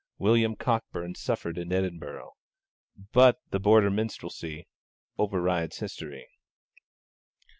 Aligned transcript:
William 0.17 0.55
Cockburn 0.55 1.13
suffered 1.13 1.59
in 1.59 1.71
Edinburgh. 1.71 2.31
But 3.11 3.37
the 3.51 3.59
Border 3.59 3.91
Minstrelsy 3.91 4.65
overrides 5.19 5.77
history. 5.77 6.27